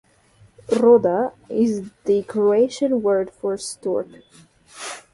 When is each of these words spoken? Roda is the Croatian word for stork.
Roda 0.71 1.33
is 1.47 1.91
the 2.05 2.23
Croatian 2.23 3.03
word 3.03 3.29
for 3.29 3.55
stork. 3.55 4.07